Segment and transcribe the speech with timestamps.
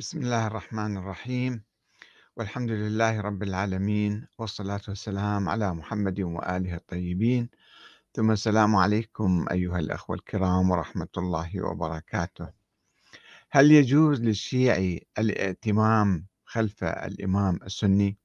[0.00, 1.64] بسم الله الرحمن الرحيم.
[2.36, 7.50] والحمد لله رب العالمين والصلاة والسلام على محمد وآله الطيبين.
[8.14, 12.48] ثم السلام عليكم أيها الأخوة الكرام ورحمة الله وبركاته.
[13.50, 18.18] هل يجوز للشيعي الائتمام خلف الإمام السني؟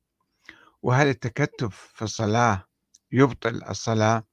[0.81, 2.65] وهل التكتف في الصلاة
[3.11, 4.23] يبطل الصلاة؟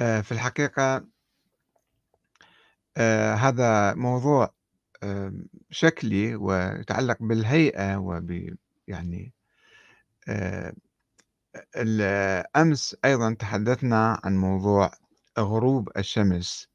[0.00, 1.11] آه، في الحقيقة
[2.96, 4.54] آه، هذا موضوع
[5.70, 8.56] شكلي ويتعلق بالهيئة وب
[8.88, 9.32] يعني
[10.28, 10.72] آه،
[12.56, 14.90] أمس أيضا تحدثنا عن موضوع
[15.38, 16.68] غروب الشمس.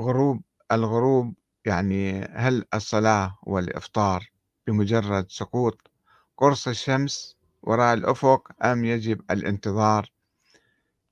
[0.00, 0.42] غروب
[0.72, 1.34] الغروب
[1.66, 4.30] يعني هل الصلاة والإفطار
[4.66, 5.90] بمجرد سقوط
[6.36, 10.10] قرص الشمس وراء الأفق أم يجب الانتظار؟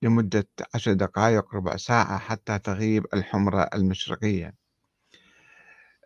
[0.02, 4.54] لمدة عشر دقائق ربع ساعة حتى تغيب الحمرة المشرقية.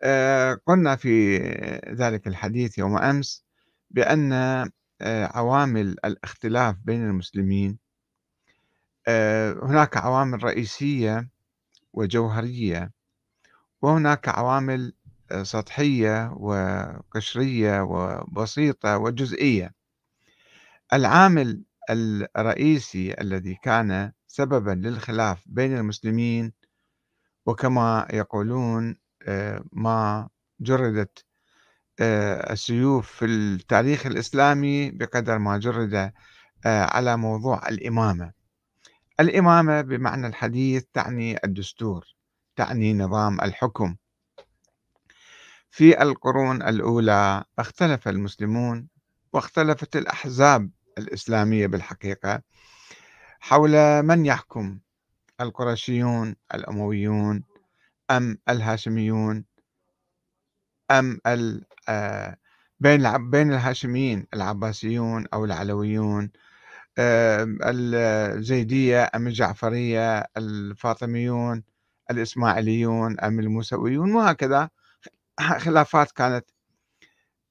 [0.03, 1.37] آه، قلنا في
[1.89, 3.45] ذلك الحديث يوم أمس
[3.91, 7.77] بأن آه، عوامل الاختلاف بين المسلمين
[9.07, 11.29] آه، هناك عوامل رئيسية
[11.93, 12.91] وجوهرية
[13.81, 14.93] وهناك عوامل
[15.41, 19.73] سطحية وقشرية وبسيطة وجزئية.
[20.93, 26.53] العامل الرئيسي الذي كان سببا للخلاف بين المسلمين
[27.45, 28.95] وكما يقولون
[29.27, 31.25] آه، ما جردت
[31.99, 35.93] آه، السيوف في التاريخ الإسلامي بقدر ما جرد
[36.65, 38.31] آه، على موضوع الإمامة.
[39.19, 42.05] الإمامة بمعنى الحديث تعني الدستور
[42.55, 43.95] تعني نظام الحكم.
[45.71, 48.87] في القرون الأولى اختلف المسلمون
[49.33, 50.69] واختلفت الأحزاب.
[50.97, 52.41] الإسلامية بالحقيقة
[53.39, 54.79] حول من يحكم؟
[55.41, 57.43] القرشيون الأمويون
[58.11, 59.45] أم الهاشميون
[60.91, 61.19] أم
[61.89, 62.37] آه،
[62.79, 66.31] بين بين الهاشميين العباسيون أو العلويون
[66.99, 71.63] الزيدية أم الجعفرية الفاطميون
[72.11, 74.69] الإسماعيليون أم الموسويون وهكذا.
[75.39, 76.45] خلافات كانت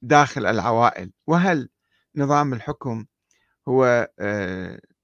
[0.02, 1.12] داخل العوائل.
[1.26, 1.68] وهل
[2.16, 3.04] نظام الحكم
[3.68, 4.08] هو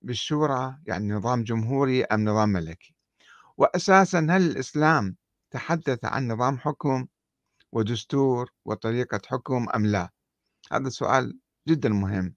[0.03, 2.95] بالشورى يعني نظام جمهوري أم نظام ملكي؟
[3.57, 5.17] وأساسا هل الإسلام
[5.51, 7.07] تحدث عن نظام حكم
[7.73, 10.11] ودستور وطريقة حكم أم لا؟
[10.73, 11.39] هذا سؤال
[11.69, 12.35] جدا مهم.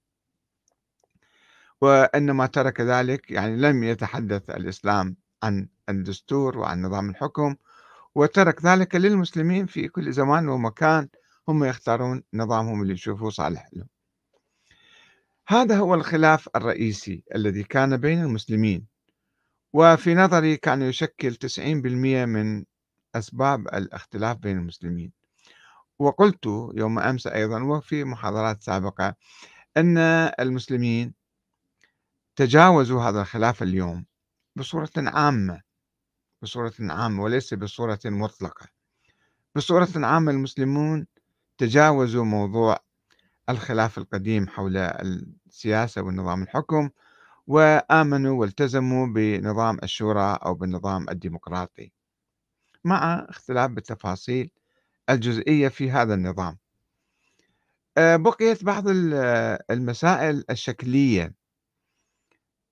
[1.81, 7.55] وإنما ترك ذلك يعني لم يتحدث الإسلام عن الدستور وعن نظام الحكم
[8.15, 11.07] وترك ذلك للمسلمين في كل زمان ومكان
[11.47, 13.87] هم يختارون نظامهم اللي يشوفوه صالح لهم.
[15.47, 18.87] هذا هو الخلاف الرئيسي الذي كان بين المسلمين
[19.73, 21.59] وفي نظري كان يشكل 90%
[22.25, 22.65] من
[23.15, 25.11] أسباب الاختلاف بين المسلمين.
[25.99, 29.15] وقلت يوم أمس أيضا وفي محاضرات سابقة
[29.77, 29.97] أن
[30.39, 31.13] المسلمين
[32.35, 34.05] تجاوزوا هذا الخلاف اليوم
[34.55, 35.61] بصورة عامة
[36.41, 38.67] بصورة عامة وليس بصورة مطلقة.
[39.55, 41.07] بصورة عامة المسلمون
[41.57, 42.77] تجاوزوا موضوع
[43.49, 46.89] الخلاف القديم حول السياسة والنظام الحكم
[47.47, 51.91] وآمنوا والتزموا بنظام الشورى أو بالنظام الديمقراطي.
[52.83, 54.51] مع اختلاف بالتفاصيل
[55.09, 56.57] الجزئية في هذا النظام.
[57.97, 58.83] آه، بقيت بعض
[59.71, 61.33] المسائل الشكلية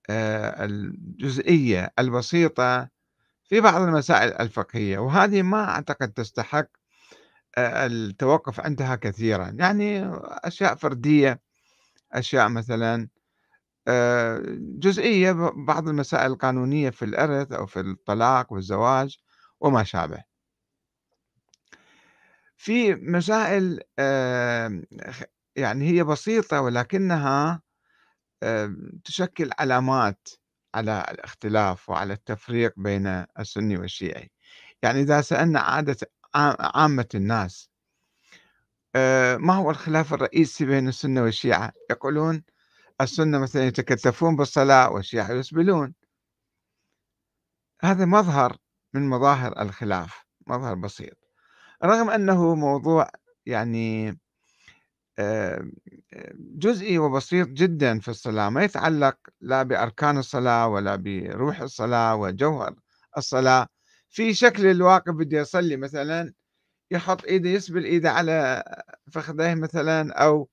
[0.10, 2.90] آه، الجزئية البسيطة
[3.44, 6.68] في بعض المسائل الفقهية وهذه ما أعتقد تستحق
[7.58, 9.56] التوقف عندها كثيرا.
[9.58, 11.42] يعني أشياء فردية
[12.14, 13.08] أشياء مثلا
[14.80, 19.18] جزئية بعض المسائل القانونية في الإرث أو في الطلاق والزواج
[19.60, 20.24] وما شابه.
[22.58, 23.80] في مسائل
[25.56, 27.62] يعني هي بسيطة ولكنها
[29.04, 30.28] تشكل علامات
[30.76, 33.08] على الاختلاف وعلى التفريق بين
[33.40, 34.32] السني والشيعي.
[34.84, 35.98] يعني إذا سألنا عادة
[36.36, 37.70] عامة الناس.
[38.96, 42.44] آه، ما هو الخلاف الرئيسي بين السنة والشيعة؟ يقولون
[43.02, 45.94] السنة مثلا يتكتفون بالصلاة والشيعة يسبلون.
[47.82, 48.58] هذا مظهر
[48.94, 51.18] من مظاهر الخلاف مظهر بسيط.
[51.84, 53.10] رغم أنه موضوع
[53.46, 54.20] يعني
[55.20, 55.72] آه،
[56.40, 62.76] جزئي وبسيط جدا في الصلاة ما يتعلق لا بأركان الصلاة ولا بروح الصلاة وجوهر
[63.18, 63.68] الصلاة
[64.12, 66.34] في شكل الواقف بده يصلي مثلا
[66.92, 68.64] يحط إيده يسبل إيده على
[69.14, 70.50] فخذيه مثلا أو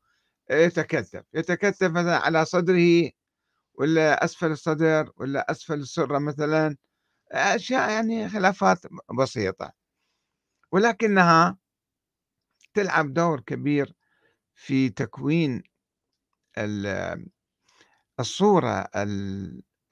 [0.51, 1.25] يتكتف.
[1.35, 3.11] يتكتف مثلا على صدره
[3.75, 6.77] ولا أسفل الصدر ولا أسفل السرة مثلا.
[7.33, 8.79] أشياء يعني خلافات
[9.21, 9.73] بسيطة.
[10.73, 11.59] ولكنها
[12.75, 13.93] تلعب دور كبير
[14.55, 15.63] في تكوين
[18.21, 18.89] الصورة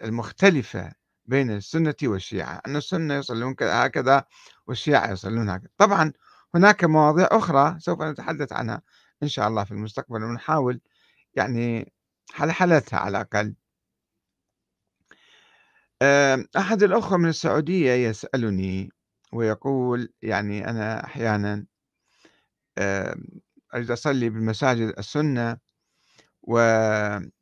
[0.04, 0.92] المختلفة
[1.26, 4.24] بين السنة والشيعة أن السنة يصلون هكذا
[4.66, 5.68] والشيعة يصلون هكذا.
[5.78, 6.12] طبعا
[6.54, 8.82] هناك مواضيع أخرى سوف نتحدث عنها
[9.22, 10.80] إن شاء الله في المستقبل ونحاول
[11.34, 11.92] يعني
[12.32, 13.54] حلحلتها على الأقل.
[16.56, 18.90] أحد الأخوة من السعودية يسألني
[19.32, 21.66] ويقول يعني أنا أحيانا
[23.74, 25.58] أريد أصلي بالمساجد السنة
[26.42, 27.32] وأتكتف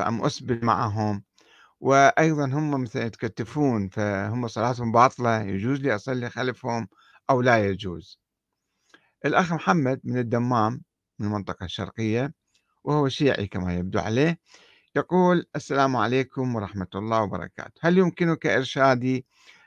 [0.00, 1.24] أم أسبل معهم.
[1.82, 6.88] وأيضا هم مثلا يتكتفون فهم صلاتهم باطلة يجوز لي أصلي خلفهم
[7.30, 8.20] أو لا يجوز.
[9.24, 10.82] الأخ محمد من الدمام
[11.18, 12.34] من المنطقة الشرقية
[12.84, 14.38] وهو شيعي كما يبدو عليه
[14.96, 17.80] يقول السلام عليكم ورحمة الله وبركاته.
[17.80, 19.26] هل يمكنك إرشادي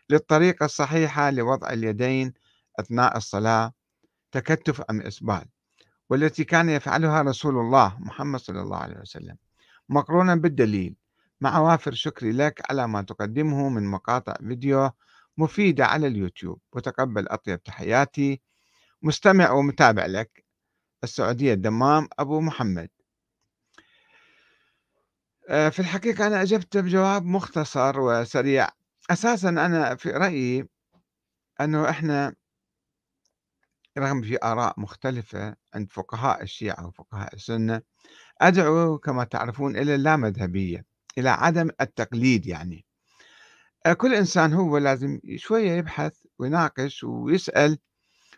[0.10, 2.34] للطريقة الصحيحة لوضع اليدين
[2.80, 3.74] أثناء الصلاة؟
[4.32, 5.46] تكتف أم إسبال؟
[6.10, 9.38] والتي كان يفعلها رسول الله محمد صلى الله عليه وسلم.
[9.90, 10.96] مقرونا بالدليل
[11.42, 14.92] مع وافر شكري لك على ما تقدمه من مقاطع فيديو
[15.38, 18.42] مفيدة على اليوتيوب وتقبل أطيب تحياتي.
[19.02, 20.46] مستمع ومتابع لك
[21.04, 22.90] السعودية الدمام أبو محمد.
[25.50, 28.70] آه، في الحقيقة أنا أجبت بجواب مختصر وسريع.
[29.12, 30.68] أساسا أنا في رأيي
[31.62, 32.36] أنه إحنا
[33.98, 37.82] رغم في آراء مختلفة عند فقهاء الشيعة وفقهاء السنة
[38.42, 40.86] أدعو كما تعرفون إلى اللامذهبية.
[41.18, 42.86] إلى عدم التقليد يعني.
[43.86, 47.78] آه، كل إنسان هو لازم شوية يبحث ويناقش ويسأل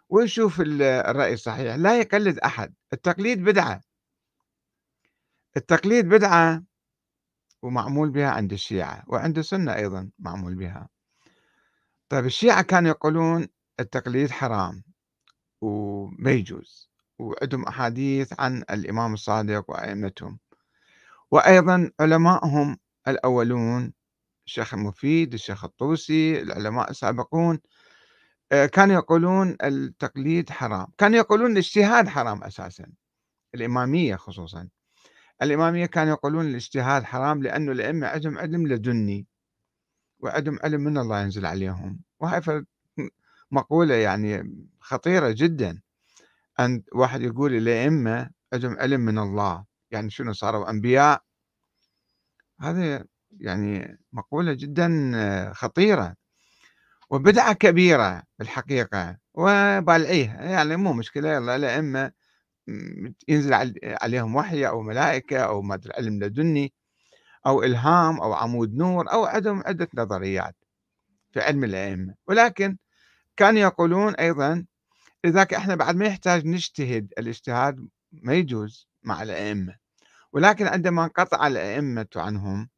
[0.09, 2.73] ويشوف الرأي الصحيح لا يقلد أحد.
[2.93, 3.81] التقليد بدعة.
[5.57, 6.63] التقليد بدعة
[7.61, 10.89] ومعمول بها عند الشيعة وعند السنة أيضا معمول بها.
[12.09, 13.47] طيب الشيعة كانوا يقولون
[13.79, 14.83] التقليد حرام
[15.61, 16.89] وما يجوز
[17.19, 20.39] وعندهم أحاديث عن الإمام الصادق وأئمتهم.
[21.31, 22.77] وأيضا علمائهم
[23.07, 23.93] الأولون
[24.45, 27.59] الشيخ المفيد الشيخ الطوسي العلماء السابقون
[28.51, 32.85] آه، كانوا يقولون التقليد حرام كانوا يقولون الاجتهاد حرام أساسا
[33.55, 34.69] الإمامية خصوصا.
[35.41, 39.27] الإمامية كانوا يقولون الاجتهاد حرام لأنه الأئمة عندهم علم لدني
[40.19, 41.99] وعندهم علم من الله ينزل عليهم.
[42.19, 42.41] وهي
[43.51, 45.81] مقولة يعني خطيرة جدا.
[46.59, 49.65] أن واحد يقول الأئمة عندهم علم من الله.
[49.91, 51.21] يعني شنو صاروا أنبياء.
[52.61, 53.03] هذه
[53.39, 56.15] يعني مقولة جدا خطيرة
[57.09, 59.17] وبدعة كبيرة بالحقيقة.
[59.33, 62.11] وبالعيها يعني مو مشكلة يلا الأئمة
[63.27, 63.53] ينزل
[63.83, 66.73] عليهم وحي أو ملائكة أو ما أدري علم لدني
[67.47, 70.55] أو إلهام أو عمود نور أو عندهم عدة نظريات
[71.31, 72.15] في علم الأئمة.
[72.27, 72.77] ولكن
[73.37, 74.65] كانوا يقولون أيضا
[75.25, 78.86] لذلك إحنا بعد ما يحتاج نجتهد الاجتهاد ما يجوز.
[79.03, 79.77] مع الأئمة
[80.33, 82.69] ولكن عندما انقطع الأئمة عنهم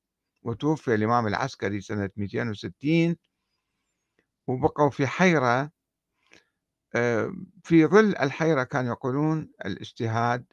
[0.44, 3.16] وتوفي الإمام العسكري سنة 260
[4.48, 5.72] وبقوا في حيرة
[6.96, 7.34] آه،
[7.64, 10.46] في ظل الحيرة كانوا يقولون الاجتهاد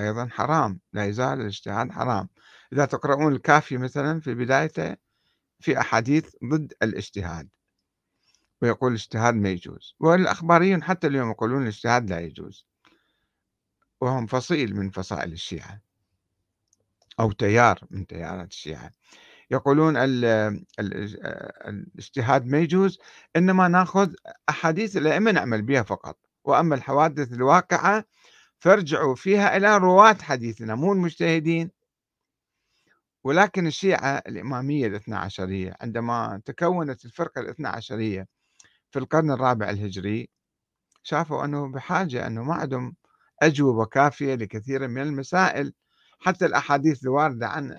[0.00, 2.28] أيضا حرام لا يزال الاجتهاد حرام.
[2.72, 4.96] إذا تقرؤون الكافي مثلا في بدايته
[5.60, 7.48] في أحاديث ضد الاجتهاد
[8.62, 12.66] ويقول الاجتهاد ما يجوز والأخباريون حتى اليوم يقولون الاجتهاد لا يجوز.
[14.00, 15.80] وهم فصيل من فصائل الشيعة
[17.20, 18.90] أو تيار من تيارات الشيعة.
[19.50, 19.96] يقولون
[20.78, 22.98] الاجتهاد ما يجوز
[23.36, 24.12] إنما نأخذ
[24.48, 26.18] أحاديث الأئمة نعمل بها فقط.
[26.44, 28.04] وأما الحوادث الواقعة
[28.58, 31.70] فارجعوا فيها إلى رواة حديثنا مو المجتهدين.
[33.24, 38.28] ولكن الشيعة الإمامية الاثنى عشرية عندما تكونت الفرقة الاثنى عشرية
[38.90, 40.28] في القرن الرابع الهجري
[41.02, 42.96] شافوا أنه بحاجة أنه ما عندهم
[43.46, 45.72] أجوبة كافية لكثير من المسائل
[46.18, 47.78] حتى الأحاديث الواردة عن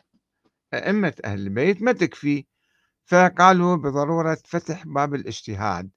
[0.73, 2.45] أئمة أهل البيت ما تكفي.
[3.05, 5.91] فقالوا بضرورة فتح باب الاجتهاد.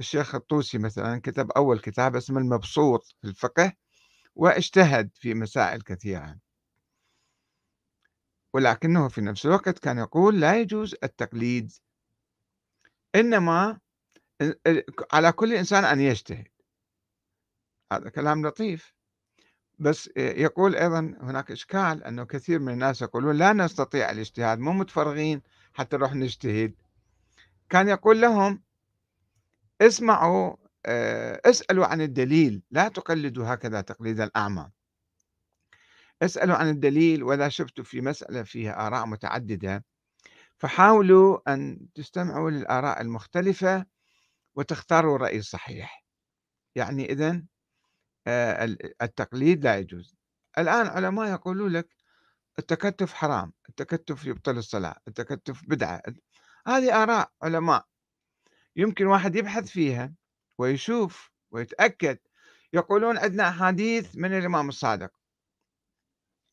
[0.00, 3.72] الشيخ الطوسي مثلا كتب أول كتاب اسمه المبسوط في الفقه
[4.34, 6.38] واجتهد في مسائل كثيرة.
[8.54, 11.72] ولكنه في نفس الوقت كان يقول لا يجوز التقليد
[13.14, 13.80] إنما
[15.12, 16.53] على كل إنسان أن يجتهد.
[17.96, 18.94] هذا كلام لطيف.
[19.78, 25.42] بس يقول أيضا هناك إشكال أنه كثير من الناس يقولون لا نستطيع الاجتهاد مو متفرغين
[25.72, 26.74] حتى نروح نجتهد.
[27.70, 28.62] كان يقول لهم
[29.80, 34.70] اسمعوا آه، اسألوا عن الدليل لا تقلدوا هكذا تقليد الأعمى.
[36.22, 39.84] اسألوا عن الدليل وإذا شفتوا في مسألة فيها آراء متعددة
[40.58, 43.86] فحاولوا أن تستمعوا للآراء المختلفة
[44.54, 46.04] وتختاروا الرأي الصحيح
[46.74, 47.46] يعني آه،
[48.28, 50.16] التقليد لا يجوز.
[50.58, 51.88] الآن علماء يقولوا لك
[52.58, 56.02] التكتف حرام التكتف يبطل الصلاة التكتف بدعة
[56.66, 57.86] هذه آراء علماء.
[58.76, 60.14] يمكن واحد يبحث فيها
[60.58, 62.18] ويشوف ويتأكد.
[62.72, 65.12] يقولون عندنا أحاديث من الإمام الصادق.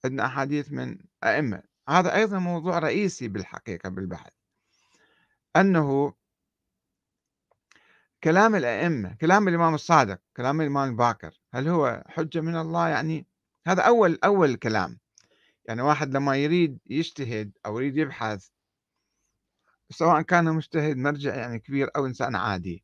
[0.06, 1.64] عندنا أحاديث من أئمة.
[1.90, 4.34] هذا أيضا موضوع رئيسي بالحقيقة بالبحث.
[5.56, 6.14] أنه
[8.24, 13.28] كلام الأئمة كلام الإمام الصادق كلام الإمام الباكر هل هو حجة من الله؟ يعني
[13.68, 15.00] هذا أول أول كلام.
[15.66, 18.48] يعني واحد لما يريد يجتهد أو يريد يبحث
[19.90, 22.84] سواء كان مجتهد مرجع يعني كبير أو إنسان عادي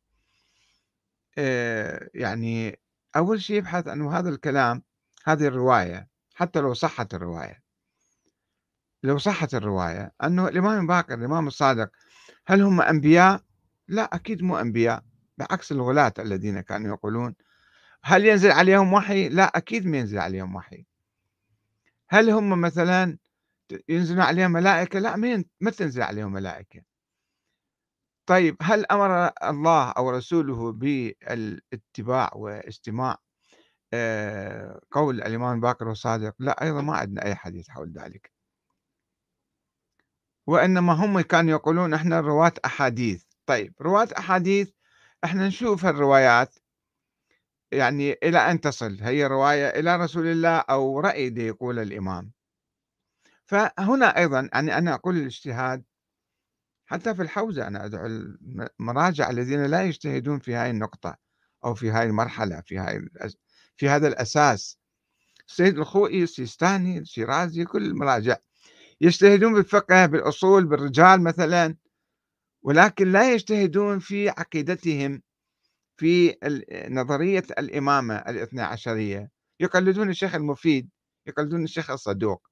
[1.38, 2.80] آه، يعني
[3.16, 4.82] أول شيء يبحث أنه هذا الكلام
[5.24, 7.62] هذه الرواية حتى لو صحت الرواية.
[9.02, 11.90] لو صحت الرواية أنه الإمام باكر الإمام الصادق
[12.46, 13.42] هل هم أنبياء؟
[13.88, 15.04] لا أكيد مو أنبياء
[15.38, 17.34] بعكس الغلاة الذين كانوا يقولون
[18.08, 20.84] هل ينزل عليهم وحي؟ لا أكيد ما ينزل عليهم وحي.
[22.08, 23.18] هل هم مثلا
[23.88, 25.16] ينزل عليهم ملائكة؟ لا
[25.60, 26.82] ما تنزل عليهم ملائكة.
[28.26, 33.16] طيب هل أمر الله أو رسوله بالاتباع واستماع؟
[33.92, 38.32] آه، قول الإمام باكر الصادق لا أيضا ما عندنا أي حديث حول ذلك.
[40.46, 43.24] وإنما هم كانوا يقولون إحنا رواة أحاديث.
[43.46, 44.70] طيب رواة أحاديث
[45.24, 46.54] إحنا نشوف الروايات
[47.72, 52.32] يعني إلى أن تصل هي رواية إلى رسول الله أو رأي يقول الإمام.
[53.44, 55.84] فهنا أيضا يعني أنا أقول الاجتهاد
[56.86, 58.06] حتى في الحوزة أنا أدعو
[58.80, 61.16] المراجع الذين لا يجتهدون في هذه النقطة
[61.64, 63.08] أو في هذه المرحلة في هاي
[63.76, 64.78] في هذا الأساس.
[65.48, 68.36] السيد الخوئي السيستاني الشيرازي كل المراجع
[69.00, 71.76] يجتهدون بالفقه بالأصول بالرجال مثلا
[72.62, 75.22] ولكن لا يجتهدون في عقيدتهم.
[75.98, 76.36] في
[76.90, 79.30] نظرية الإمامة الاثنى عشرية.
[79.60, 80.90] يقلدون الشيخ المفيد
[81.26, 82.48] يقلدون الشيخ الصدوق.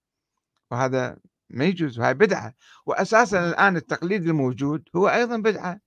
[0.71, 1.19] وهذا
[1.51, 2.55] ما يجوز وهي بدعة.
[2.87, 5.81] وأساسا الآن التقليد الموجود هو أيضا بدعة.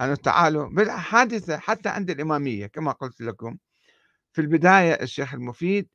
[0.00, 3.58] أن تعالوا بدعة حادثة حتى عند الإمامية كما قلت لكم.
[4.32, 5.88] في البداية الشيخ المفيد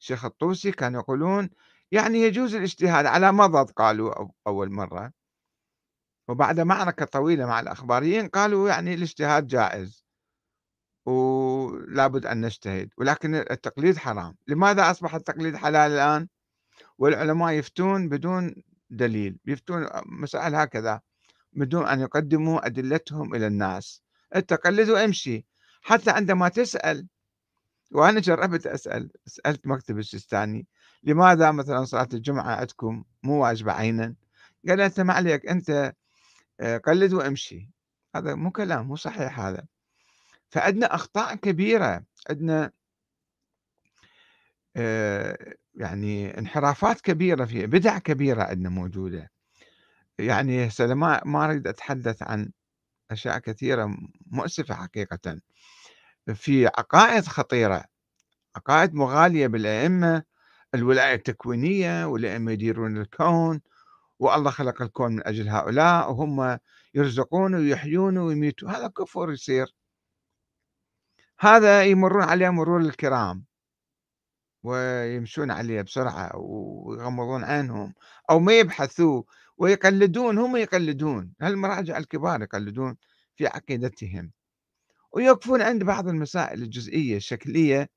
[0.00, 1.50] الشيخ الطوسي كانوا يقولون
[1.92, 5.12] يعني يجوز الاجتهاد على مضض قالوا أول مرة.
[6.28, 10.04] وبعد معركة طويلة مع الأخباريين قالوا يعني الاجتهاد جائز
[11.06, 14.36] ولابد أن نجتهد ولكن التقليد حرام.
[14.48, 16.28] لماذا أصبح التقليد حلال الآن؟
[16.98, 18.54] والعلماء يفتون بدون
[18.90, 21.00] دليل يفتون مسائل هكذا
[21.52, 24.02] بدون أن يقدموا أدلتهم إلى الناس.
[24.36, 25.46] التقلد وامشي
[25.82, 27.06] حتى عندما تسأل
[27.92, 30.66] وأنا جربت أسأل سألت مكتب السيستاني
[31.02, 34.14] لماذا مثلا صلاة الجمعة عندكم مو واجبة عينا؟
[34.68, 35.94] قال أنت ما عليك أنت
[36.60, 37.70] قلد وأمشي.
[38.16, 39.66] هذا مو كلام مو صحيح هذا.
[40.50, 42.72] فعندنا أخطاء كبيرة عندنا
[44.76, 49.30] آه، يعني انحرافات كبيرة في بدع كبيرة عندنا موجودة.
[50.18, 52.52] يعني هسه ما ما أريد أتحدث عن
[53.10, 53.96] أشياء كثيرة
[54.26, 55.40] مؤسفة حقيقة.
[56.34, 57.84] في عقائد خطيرة
[58.56, 60.22] عقائد مغالية بالأئمة
[60.74, 63.60] الولاية التكوينية والأئمة يديرون الكون.
[64.24, 66.58] والله خلق الكون من أجل هؤلاء وهم
[66.94, 68.70] يرزقون ويحيون ويميتون.
[68.70, 69.74] هذا كفر يصير.
[71.40, 73.44] هذا يمرون عليه مرور الكرام
[74.62, 77.94] ويمشون عليه بسرعة ويغمضون عينهم
[78.30, 79.22] أو ما يبحثوا
[79.58, 81.34] ويقلدون هم يقلدون.
[81.40, 82.96] هالمراجع الكبار يقلدون
[83.36, 84.32] في عقيدتهم.
[85.12, 87.88] ويقفون عند بعض المسائل الجزئية الشكلية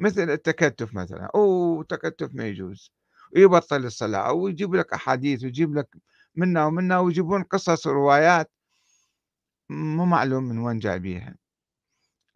[0.00, 1.30] مثل التكتف مثلا.
[1.34, 2.92] أو تكتف ما يجوز.
[3.36, 5.96] ويبطل الصلاة أو يجيب لك أحاديث ويجيب لك
[6.34, 8.52] منا ومنا ويجيبون قصص وروايات
[9.70, 11.36] مو معلوم من وين جايبيها.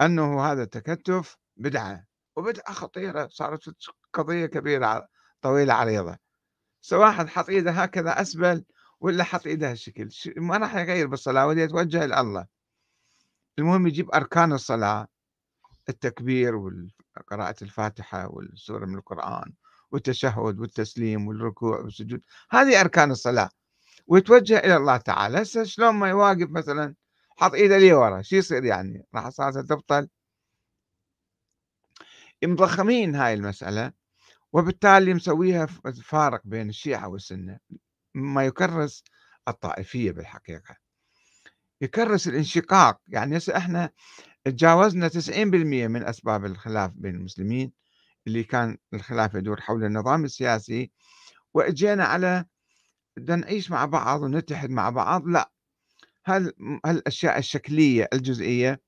[0.00, 3.74] أنه هذا التكتف بدعة وبدعة خطيرة صارت
[4.12, 5.08] قضية كبيرة
[5.42, 6.18] طويلة عريضة.
[6.80, 8.64] سواء حط ايده هكذا أسبل
[9.00, 12.46] ولا حط ايده هالشكل ما راح يغير بالصلاة ودي يتوجه إلى الله.
[13.58, 15.06] المهم يجيب أركان الصلاة
[15.88, 19.52] التكبير وقراءة الفاتحة والسورة من القرآن.
[19.94, 22.20] والتشهد والتسليم والركوع والسجود.
[22.50, 23.50] هذه أركان الصلاة.
[24.06, 25.42] ويتوجه إلى الله تعالى.
[25.42, 26.94] هسه شلون ما يواقف مثلا
[27.36, 30.08] حط إيده لي ورا شو يصير يعني؟ راح صلاته تبطل.
[32.44, 33.92] مضخمين هاي المسألة
[34.52, 35.66] وبالتالي مسويها
[36.04, 37.58] فارق بين الشيعة والسنة.
[38.14, 39.04] ما يكرس
[39.48, 40.76] الطائفية بالحقيقة.
[41.80, 43.00] يكرس الانشقاق.
[43.08, 43.90] يعني هسه إحنا
[44.44, 47.83] تجاوزنا 90% من أسباب الخلاف بين المسلمين.
[48.26, 50.90] اللي كان الخلاف يدور حول النظام السياسي
[51.54, 52.44] وإجينا على
[53.16, 55.26] بدنا نعيش مع بعض ونتحد مع بعض.
[55.26, 55.50] لا
[56.26, 56.52] هال
[56.86, 58.80] هالأشياء الشكلية الجزئية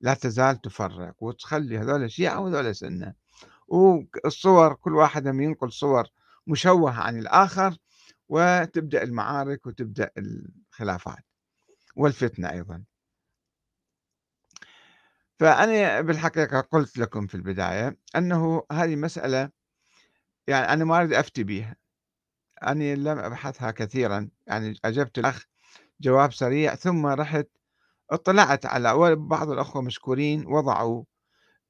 [0.00, 3.14] لا تزال تفرق وتخلي هذول شيعة وهذول سنة
[3.68, 6.04] والصور كل واحد ينقل صور
[6.46, 7.76] مشوهة عن الآخر
[8.28, 11.24] وتبدأ المعارك وتبدأ الخلافات
[11.96, 12.84] والفتنة أيضا.
[15.40, 19.50] فأنا بالحقيقة قلت لكم في البداية أنه هذه مسألة
[20.48, 21.76] يعني أنا ما أريد أفتي بها
[22.62, 25.44] أنا لم أبحثها كثيرا يعني أجبت الأخ
[26.00, 27.48] جواب سريع ثم رحت
[28.10, 31.04] اطلعت على بعض الأخوة مشكورين وضعوا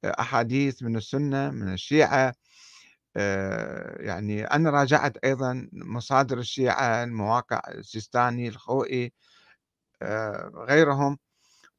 [0.05, 2.35] أحاديث من السنة من الشيعة
[3.17, 9.13] آه، يعني أنا راجعت أيضا مصادر الشيعة المواقع السيستاني الخوئي
[10.03, 11.19] آه، غيرهم.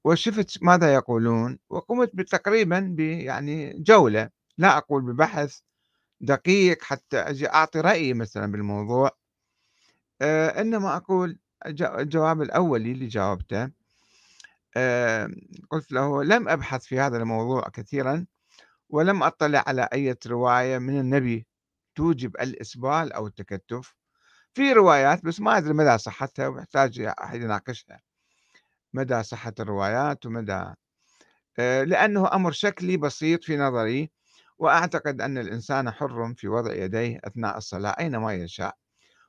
[0.05, 5.59] وشفت ماذا يقولون وقمت تقريبا يعني جولة لا أقول ببحث
[6.21, 9.11] دقيق حتى أجي أعطي رأيي مثلا بالموضوع.
[10.21, 13.71] آه، إنما أقول الجواب الأولي اللي جاوبته
[15.71, 18.25] قلت له لم أبحث في هذا الموضوع كثيرا
[18.89, 21.47] ولم أطلع على أي رواية من النبي
[21.95, 23.95] توجب الإسبال أو التكتف.
[24.53, 28.01] في روايات بس ما أدري مدى صحتها ويحتاج أحد يناقشها.
[28.95, 30.65] مدى صحة الروايات ومدى
[31.59, 34.11] آه، لأنه أمر شكلي بسيط في نظري
[34.59, 38.75] وأعتقد أن الإنسان حر في وضع يديه أثناء الصلاة أينما يشاء.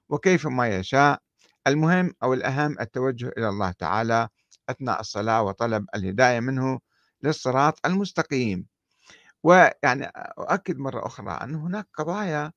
[0.08, 1.20] وكيف ما يشاء
[1.66, 4.28] المهم أو الأهم التوجه إلى الله تعالى
[4.68, 6.80] أثناء الصلاة وطلب الهداية منه
[7.22, 8.66] للصراط المستقيم.
[9.42, 10.06] ويعني
[10.38, 12.52] أؤكد مرة أخرى أن هناك قضايا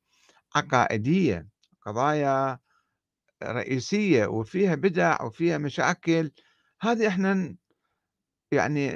[0.56, 1.48] عقائدية
[1.82, 2.60] قضايا
[3.44, 6.32] رئيسية وفيها بدع وفيها مشاكل
[6.82, 7.56] هذه إحنا
[8.52, 8.96] يعني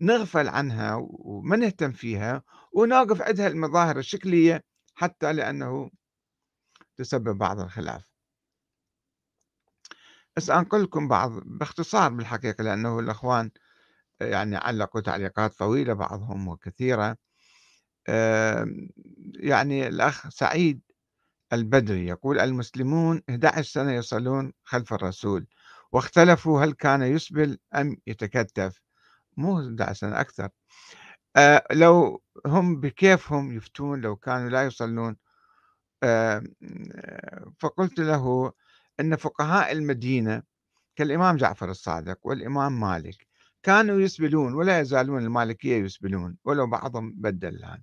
[0.00, 2.42] نغفل عنها وما نهتم فيها
[2.72, 5.90] ونوقف عندها المظاهر الشكلية حتى لأنه
[6.96, 8.08] تسبب بعض الخلاف.
[10.36, 13.50] بس أنقل لكم بعض باختصار بالحقيقة لأنه الأخوان
[14.20, 17.16] يعني علقوا تعليقات طويلة بعضهم وكثيرة.
[19.34, 20.80] يعني الأخ سعيد
[21.52, 25.46] البدري يقول المسلمون 11 سنة يصلون خلف الرسول.
[25.94, 28.80] واختلفوا هل كان يسبل أم يتكتف.
[29.36, 30.48] مو 11 سنة أكثر.
[31.36, 35.16] أه لو هم بكيفهم يفتون لو كانوا لا يصلون
[36.02, 36.42] أه
[37.58, 38.52] فقلت له
[39.00, 40.42] أن فقهاء المدينة
[40.96, 43.26] كالإمام جعفر الصادق والإمام مالك
[43.62, 47.82] كانوا يسبلون ولا يزالون المالكية يسبلون ولو بعضهم بدل الآن.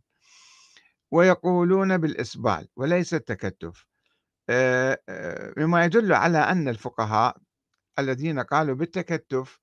[1.12, 3.86] ويقولون بالإسبال وليس التكتف.
[5.58, 7.38] مما يدل على أن الفقهاء
[7.99, 9.60] الذين قالوا بالتكتف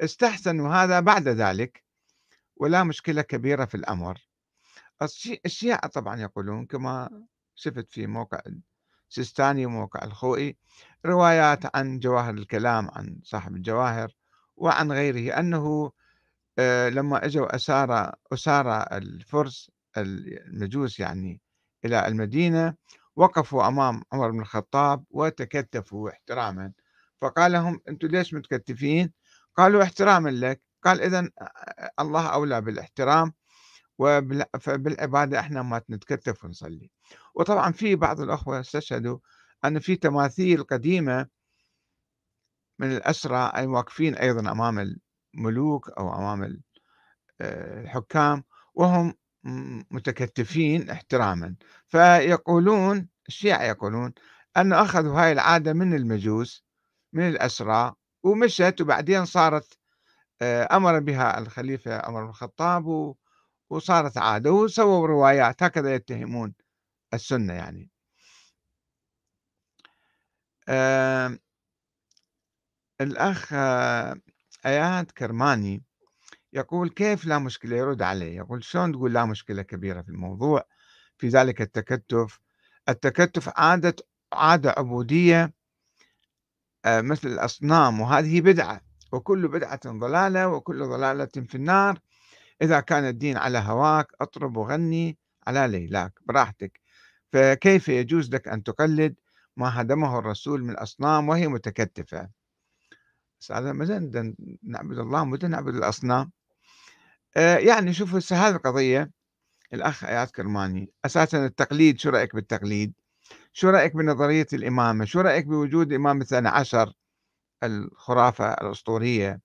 [0.00, 1.84] استحسنوا هذا بعد ذلك
[2.56, 4.18] ولا مشكلة كبيرة في الأمر.
[5.46, 8.40] الشيعة طبعا يقولون كما شفت في موقع
[9.10, 10.56] السيستاني وموقع الخوئي
[11.06, 14.12] روايات عن جواهر الكلام عن صاحب الجواهر
[14.56, 15.92] وعن غيره أنه
[16.58, 21.40] آه، لما إجوا أسارى أسارى الفرس المجوس يعني
[21.84, 22.74] إلى المدينة
[23.16, 26.72] وقفوا أمام عمر بن الخطاب وتكتفوا احتراما.
[27.20, 29.12] فقال لهم أنتم ليش متكتفين؟
[29.56, 30.62] قالوا احتراما لك.
[30.84, 31.30] قال إذا
[32.00, 33.32] الله أولى بالاحترام
[34.60, 36.90] فبالعبادة إحنا ما نتكتف ونصلي.
[37.34, 39.18] وطبعا في بعض الأخوة استشهدوا
[39.64, 41.26] أن في تماثيل قديمة
[42.78, 44.96] من الأسرى المواقفين أيضا أمام
[45.36, 46.62] الملوك أو أمام
[47.40, 49.14] آه، الحكام وهم
[49.90, 51.54] متكتفين احتراما.
[51.88, 54.12] فيقولون الشيعة يقولون
[54.56, 56.69] أن أخذوا هاي العادة من المجوس
[57.12, 59.78] من الأسرى ومشت وبعدين صارت
[60.42, 63.14] آه، أمر بها الخليفة عمر بن الخطاب
[63.70, 66.54] وصارت عادة وسووا روايات هكذا يتهمون
[67.14, 67.90] السنة يعني.
[73.00, 73.52] الأخ
[74.66, 75.84] آيات كرماني
[76.52, 80.64] يقول كيف لا مشكلة يرد عليه؟ يقول شلون تقول لا مشكلة كبيرة في الموضوع؟
[81.18, 82.40] في ذلك التكتف
[82.88, 83.96] التكتف عادة
[84.32, 85.52] عادة عبودية آه،
[86.86, 88.80] مثل الأصنام وهذه بدعة
[89.12, 91.98] وكل بدعة ضلالة وكل ضلالة في النار.
[92.62, 96.12] إذا كان الدين على هواك أطرب وغني على ليلاك.
[96.26, 96.80] براحتك.
[97.32, 99.14] فكيف يجوز لك أن تقلد
[99.56, 102.28] ما هدمه الرسول من الأصنام وهي متكتفة؟
[103.50, 106.30] هذا مثلا نعبد الله متى نعبد الأصنام؟
[107.36, 109.10] آه يعني شوفوا هذه القضية
[109.74, 112.92] الأخ آيات كرماني أساسا التقليد شو رأيك بالتقليد؟
[113.52, 116.92] شو رأيك بنظرية الإمامة؟ شو رأيك بوجود إمام اثنى عشر
[117.62, 119.40] الخرافة الأسطورية؟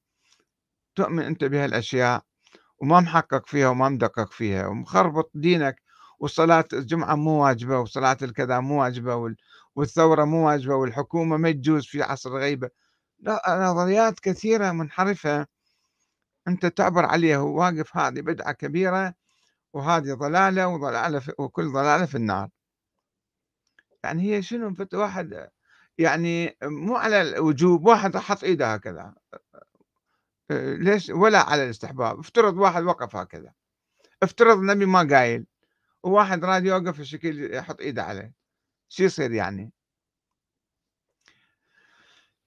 [0.96, 2.24] تؤمن أنت بهالأشياء؟
[2.80, 5.82] وما محقق فيها وما مدقق فيها ومخربط دينك
[6.20, 9.36] وصلاة الجمعة مو واجبة وصلاة الكذا مو واجبة
[9.76, 12.70] والثورة مو واجبة والحكومة ما تجوز في عصر الغيبة
[13.50, 15.48] نظريات كثيرة منحرفة.
[16.48, 19.14] أنت تعبر عليها وواقف هذه بدعة كبيرة
[19.74, 22.50] وهذه ضلالة وضلالة وكل ضلالة في النار.
[24.06, 25.50] يعني هي شنو واحد
[25.98, 29.14] يعني مو على الوجوب واحد حط إيده هكذا
[30.52, 33.54] ليش؟ ولا على الاستحباب افترض واحد وقف هكذا
[34.24, 35.46] افترض النبي ما قايل
[36.04, 38.34] وواحد راد يوقف الشكل يحط إيده عليه
[38.90, 39.72] شو يصير يعني؟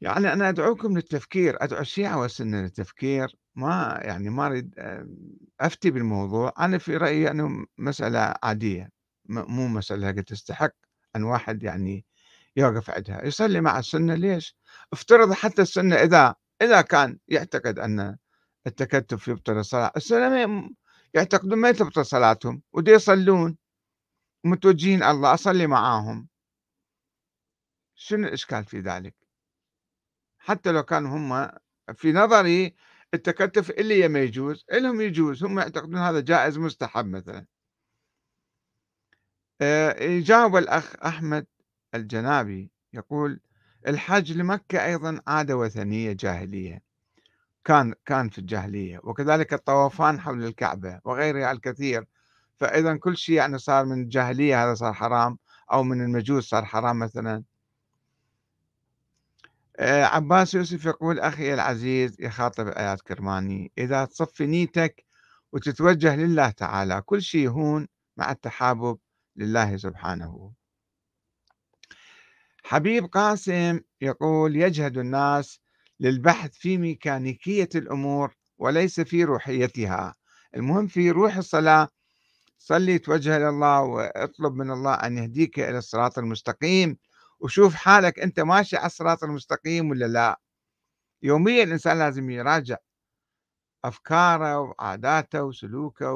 [0.01, 4.75] يعني أنا أدعوكم للتفكير أدعو الشيعة والسنة للتفكير ما يعني ما أريد
[5.61, 8.91] أفتي بالموضوع أنا في رأيي أنه مسألة عادية
[9.29, 10.73] مو مسألة تستحق.
[11.17, 12.05] أن واحد يعني
[12.57, 14.57] يوقف عندها يصلي مع السنة ليش؟
[14.93, 18.17] افترض حتى السنة إذا إذا كان يعتقد أن
[18.67, 20.71] التكتف يبطل الصلاة السنة
[21.15, 23.57] يعتقدون ما تبطل صلاتهم ودي يصلون
[24.45, 26.29] متوجهين الله أصلي معاهم.
[27.95, 29.15] شنو الإشكال في ذلك؟
[30.39, 31.51] حتى لو كانوا هم
[31.95, 32.75] في نظري
[33.15, 37.47] التكتف اللي ما يجوز لهم يجوز هم يعتقدون هذا جائز مستحب مثلا.
[39.61, 41.47] يجاوب الأخ أحمد
[41.95, 43.41] الجنابي يقول
[43.87, 46.83] الحج لمكة أيضا عادة وثنية جاهلية.
[47.65, 52.07] كان كان في الجاهلية وكذلك الطوافان حول الكعبة وغيرها الكثير.
[52.61, 55.39] فإذا كل شيء يعني صار من الجاهلية هذا صار حرام
[55.73, 57.45] أو من المجوس صار حرام مثلا.
[59.77, 65.05] آه، عباس يوسف يقول أخي العزيز يخاطب آيات كرماني إذا تصفي نيتك
[65.53, 68.99] وتتوجه لله تعالى كل شيء يهون مع التحابب
[69.39, 70.53] لله سبحانه.
[72.65, 75.61] حبيب قاسم يقول يجهد الناس
[76.01, 80.15] للبحث في ميكانيكية الأمور وليس في روحيتها.
[80.57, 81.89] المهم في روح الصلاة
[82.59, 86.97] صلي توجه لله واطلب من الله أن يهديك إلى الصراط المستقيم.
[87.41, 90.41] وشوف حالك أنت ماشي على الصراط المستقيم ولا لا.
[91.23, 92.77] يوميا الإنسان لازم يراجع
[93.85, 96.13] أفكاره وعاداته وسلوكه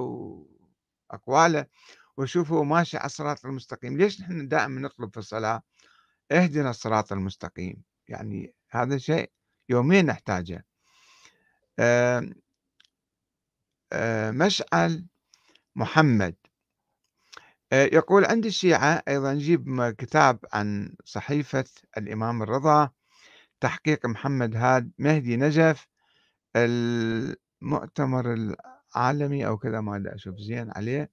[1.10, 1.66] وأقواله.
[2.22, 3.98] ويشوف هو ماشي على الصراط المستقيم.
[3.98, 5.62] ليش نحن دائما نطلب في الصلاة؟
[6.32, 7.82] اهدنا الصراط المستقيم.
[8.08, 9.30] يعني هذا شيء
[9.68, 10.66] يوميا نحتاجه.
[14.30, 15.06] مشعل
[15.76, 16.34] محمد.
[17.72, 21.64] آه، يقول عند الشيعة أيضا نجيب كتاب عن صحيفة
[21.98, 22.90] الإمام الرضا
[23.60, 25.88] تحقيق محمد هاد مهدي نجف
[26.56, 31.10] المؤتمر العالمي أو كذا ما أشوف زين عليه.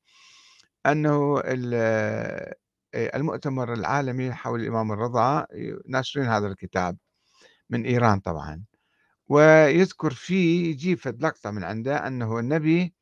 [0.86, 1.42] أنه
[2.96, 5.48] المؤتمر العالمي حول الإمام الرضا
[5.88, 6.98] ناشرين هذا الكتاب
[7.70, 8.64] من إيران طبعا.
[9.28, 12.94] ويذكر فيه يجيب لقطة من عنده أنه النبي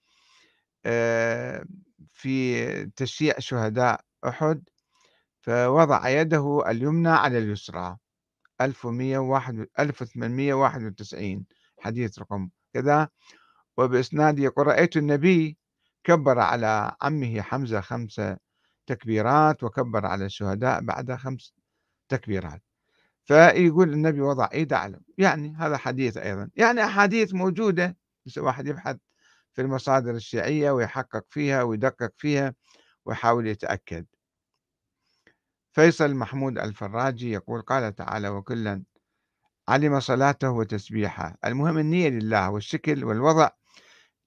[2.13, 4.63] في تشييع شهداء أحد
[5.42, 7.98] فوضع يده اليمنى على اليسرى.
[8.62, 11.46] 1891
[11.80, 13.10] حديث رقم كذا.
[13.78, 15.58] وبإسناد يقول رأيت النبي
[16.08, 18.38] كبر على عمه حمزة خمسة
[18.88, 21.54] تكبيرات وكبر على الشهداء بعد خمس
[22.10, 22.63] تكبيرات.
[23.26, 26.50] فيقول النبي وضع إيده على يعني هذا حديث أيضا.
[26.56, 27.98] يعني أحاديث موجودة.
[28.26, 28.98] بس واحد يبحث
[29.54, 32.54] في المصادر الشيعية ويحقق فيها ويدقق فيها
[33.06, 34.06] ويحاول يتأكد.
[35.72, 38.84] فيصل محمود الفراجي يقول قال تعالى وكلا
[39.67, 41.38] علم صلاته وتسبيحه.
[41.46, 43.50] المهم النية لله والشكل والوضع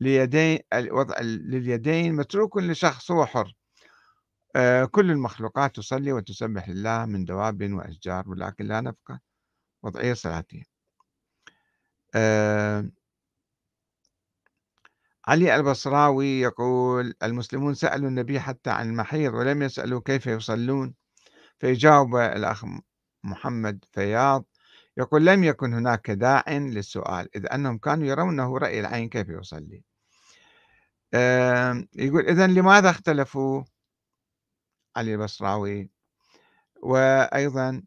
[0.01, 3.55] ليدين الوضع لليدين متروك لشخص هو حر.
[4.57, 9.21] آه، كل المخلوقات تصلي وتسبح لله من دواب وأشجار ولكن لا نفقه
[9.85, 10.63] وضعية صلاته
[12.15, 12.91] آه،
[15.29, 20.95] علي البصراوي يقول المسلمون سألوا النبي حتى عن المحيض ولم يسألوا كيف يصلون
[21.61, 22.65] فيجاوب الأخ
[23.25, 24.45] محمد فياض
[24.97, 29.85] يقول لم يكن هناك داع للسؤال إذ أنهم كانوا يرونه رأي العين كيف يصلي.
[31.95, 33.65] يقول إذا لماذا اختلفوا؟
[34.97, 35.91] علي البصراوي.
[36.83, 37.83] وأيضا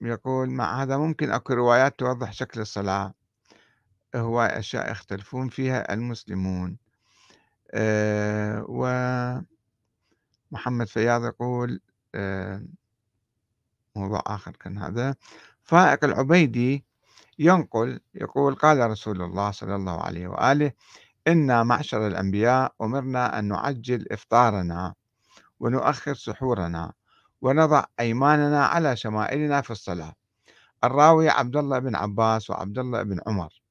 [0.00, 3.14] يقول مع هذا ممكن أكو روايات توضح شكل الصلاة.
[4.14, 6.78] هواي أشياء يختلفون فيها المسلمون.
[7.70, 8.64] آه،
[10.52, 11.80] ومحمد فياض يقول
[13.96, 15.16] موضوع آخر كان هذا.
[15.62, 16.84] فائق العبيدي
[17.38, 20.72] ينقل يقول قال رسول الله صلى الله عليه وآله
[21.28, 24.94] إنا معشر الأنبياء أمرنا أن نعجل إفطارنا
[25.60, 26.92] ونؤخر سحورنا
[27.42, 30.14] ونضع أيماننا على شمائلنا في الصلاة.
[30.84, 33.62] الراوي عبد الله بن عباس وعبد الله بن عمر.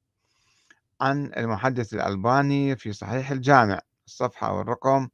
[1.00, 5.08] عن المحدث الألباني في صحيح الجامع الصفحة والرقم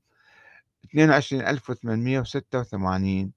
[0.95, 3.33] 22886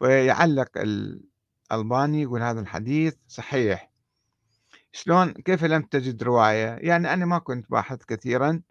[0.00, 3.93] ويعلق الألباني يقول هذا الحديث صحيح.
[4.94, 8.62] شلون كيف لم تجد رواية؟ يعني أنا ما كنت باحث كثيرا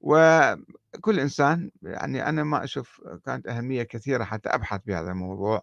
[0.00, 5.62] وكل إنسان يعني أنا ما أشوف كانت أهمية كثيرة حتى أبحث بهذا الموضوع.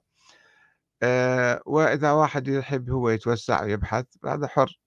[1.03, 4.79] آه، وإذا واحد يحب هو يتوسع ويبحث هذا حر.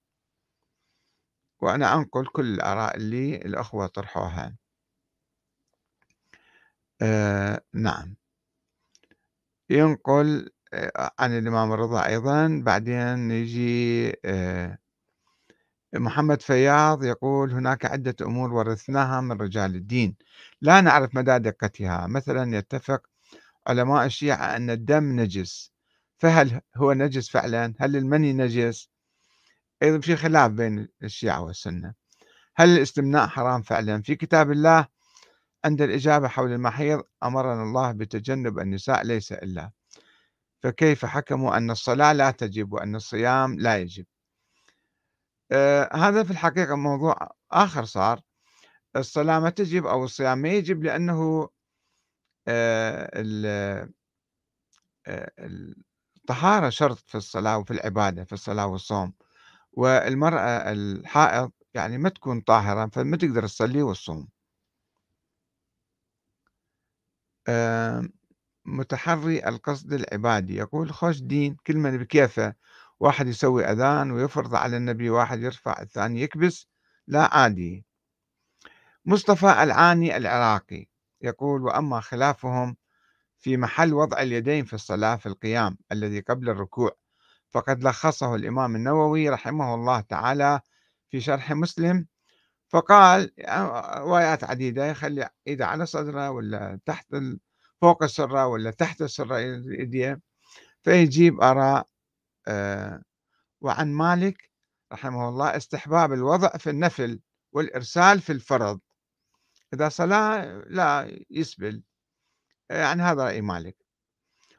[1.61, 4.55] وأنا أنقل كل الآراء اللي الأخوة طرحوها.
[7.01, 8.15] آه نعم.
[9.69, 14.77] ينقل آه عن الإمام الرضا أيضا بعدين يجي آه
[15.99, 20.15] محمد فياض يقول هناك عدة أمور ورثناها من رجال الدين.
[20.61, 22.07] لا نعرف مدى دقتها.
[22.07, 23.07] مثلا يتفق
[23.67, 25.71] علماء الشيعة أن الدم نجس.
[26.17, 28.89] فهل هو نجس فعلا؟ هل المني نجس؟
[29.83, 31.93] أيضا في خلاف بين الشيعة والسنة.
[32.55, 34.87] هل الاستمناء حرام فعلا؟ في كتاب الله
[35.65, 39.71] عند الإجابة حول المحيض أمرنا الله بتجنب النساء ليس إلا.
[40.63, 44.05] فكيف حكموا أن الصلاة لا تجب وأن الصيام لا يجب؟
[45.93, 47.17] هذا في الحقيقة موضوع
[47.51, 48.21] آخر صار.
[48.95, 51.49] الصلاة ما تجب أو الصيام ما يجب لأنه
[52.47, 53.11] آه
[55.07, 55.31] آه
[56.17, 59.13] الطهارة شرط في الصلاة وفي العبادة في الصلاة والصوم.
[59.73, 64.27] والمرأة الحائض يعني ما تكون طاهرة فما تقدر تصلي والصوم
[68.65, 70.55] متحري القصد العبادي.
[70.55, 72.53] يقول خوش دين كل من بكيفه.
[72.99, 76.67] واحد يسوي أذان ويفرض على النبي واحد يرفع الثاني يكبس
[77.07, 77.85] لا عادي.
[79.05, 80.85] مصطفى العاني العراقي
[81.21, 82.77] يقول وأما خلافهم
[83.37, 86.91] في محل وضع اليدين في الصلاة في القيام الذي قبل الركوع
[87.51, 90.59] فقد لخصه الإمام النووي رحمه الله تعالى
[91.09, 92.07] في شرح مسلم
[92.69, 93.31] فقال
[93.97, 97.15] روايات عديدة يخلي إيده على صدره ولا تحت
[97.81, 99.61] فوق السرة ولا تحت السرة
[100.83, 101.96] فيجيب آراء آه،
[103.61, 104.51] وعن مالك
[104.93, 107.19] رحمه الله استحباب الوضع في النفل
[107.51, 108.79] والإرسال في الفرض.
[109.73, 111.83] إذا صلاة لا يسبل
[112.69, 113.77] يعني هذا رأي مالك.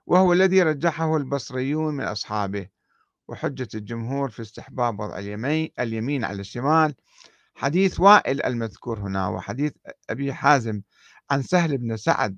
[0.06, 2.68] وهو الذي رجحه البصريون من أصحابه
[3.28, 6.94] وحجة الجمهور في استحباب وضع اليمين, اليمين على الشمال.
[7.54, 9.72] حديث وائل المذكور هنا وحديث
[10.10, 10.82] أبي حازم
[11.30, 12.36] عن سهل بن سعد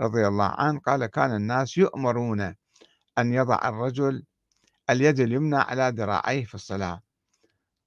[0.00, 2.40] رضي الله عنه قال كان الناس يؤمرون
[3.18, 4.24] أن يضع الرجل
[4.90, 7.02] اليد اليمنى على ذراعيه في الصلاة.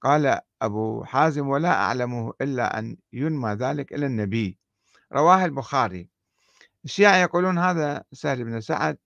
[0.00, 4.58] قال أبو حازم ولا أعلمه إلا أن ينمى ذلك إلى النبي.
[5.12, 6.08] رواه البخاري.
[6.84, 8.98] الشيعة يقولون هذا سهل بن سعد.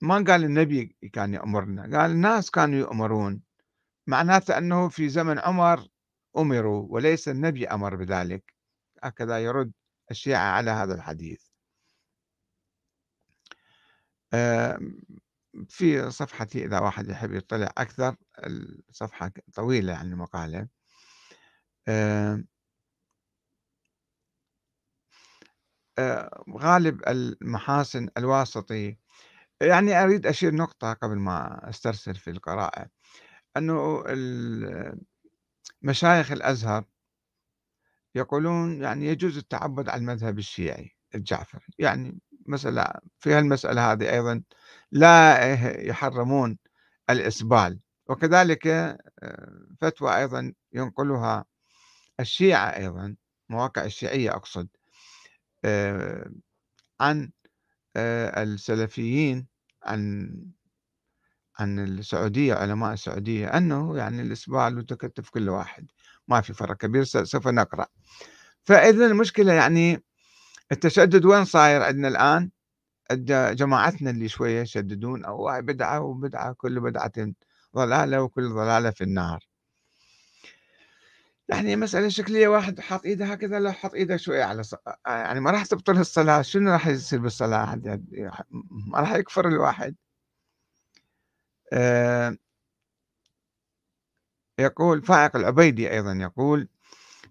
[0.00, 3.42] ما قال النبي كان يأمرنا قال الناس كانوا يؤمرون
[4.06, 5.88] معناته أنه في زمن عمر
[6.36, 8.54] أمروا وليس النبي أمر بذلك.
[9.02, 9.72] هكذا يرد
[10.10, 11.46] الشيعة على هذا الحديث.
[15.68, 20.68] في صفحتي إذا واحد يحب يطلع أكثر الصفحة طويلة يعني مقالة
[26.58, 28.96] غالب المحاسن الواسطي.
[29.60, 32.88] يعني أريد أشير نقطة قبل ما أسترسل في القراءة.
[33.56, 34.04] أنه
[35.82, 36.84] مشايخ الأزهر
[38.14, 41.66] يقولون يعني يجوز التعبد على المذهب الشيعي الجعفري.
[41.78, 42.86] يعني مسألة
[43.18, 44.42] في هالمسألة هذه أيضا
[44.92, 45.52] لا
[45.88, 46.58] يحرمون
[47.10, 47.80] الإسبال.
[48.08, 51.44] وكذلك آه، فتوى أيضا ينقلها
[52.20, 53.16] الشيعة أيضا
[53.48, 54.68] مواقع الشيعية أقصد
[55.64, 56.30] آه،
[57.00, 57.30] عن
[57.96, 59.46] آه، السلفيين
[59.84, 60.32] عن
[61.58, 65.86] عن السعودية علماء السعودية أنه يعني الإسبال والتكتف كل واحد
[66.28, 67.86] ما في فرق كبير سوف نقرأ.
[68.64, 70.04] فإذا المشكلة يعني
[70.72, 72.50] التشدد وين صاير عندنا الآن؟
[73.52, 77.12] جماعتنا اللي شوية يشددون أو بدعة وبدعة كل بدعة
[77.76, 79.46] ضلالة وكل ضلالة في النار.
[81.48, 84.74] يعني مسألة شكلية واحد حاط إيده هكذا لو حط إيده شوية على ص...
[85.06, 86.42] يعني ما راح تبطل الصلاة.
[86.42, 87.74] شنو راح يصير بالصلاة؟
[88.92, 89.96] ما راح يكفر الواحد.
[91.72, 92.36] آه
[94.58, 96.68] يقول فائق العبيدي أيضا يقول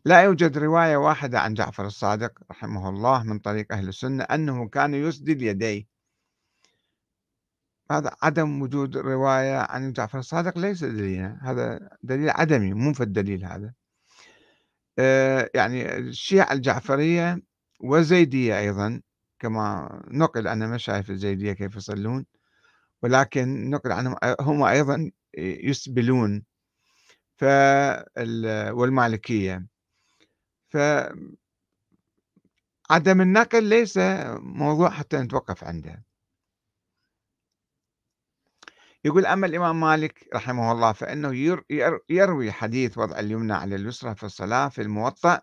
[0.06, 4.94] لا يوجد رواية واحدة عن جعفر الصادق رحمه الله من طريق أهل السنة أنه كان
[4.94, 5.86] يسدل يديه.
[7.92, 13.46] هذا عدم وجود رواية عن جعفر الصادق ليس دليلا هذا دليل عدمي مو في الدليل
[13.46, 13.74] هذا.
[15.00, 17.42] آه، يعني الشيعة الجعفرية
[17.80, 19.02] والزيدية أيضا
[19.40, 22.26] كما نقل أنا ما شايف الزيدية كيف يصلون
[23.04, 26.44] ولكن نقل عنهم هم أيضا يسبلون.
[28.72, 29.75] والمالكية.
[30.76, 31.36] فعدم
[33.22, 34.00] النقل ليس
[34.40, 36.04] موضوع حتى نتوقف عنده.
[39.06, 41.62] يقول أما الإمام مالك رحمه الله فإنه
[42.10, 45.42] يروي حديث وضع اليمنى على اليسرى في الصلاة في الموطأ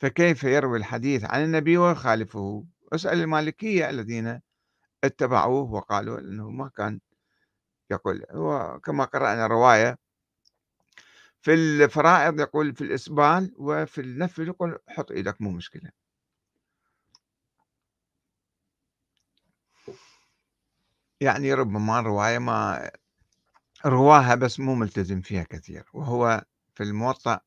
[0.00, 4.40] فكيف يروي الحديث عن النبي ويخالفه أسأل المالكية الذين
[5.04, 7.00] اتبعوه وقالوا أنه ما كان
[7.90, 9.98] يقول هو كما قرأنا رواية
[11.42, 15.90] في الفرائض يقول في الإسبال وفي النفل يقول حط إيدك مو مشكلة.
[21.20, 22.90] يعني ربما رواية ما
[23.86, 27.40] رواها بس مو ملتزم فيها كثير وهو في الموطأ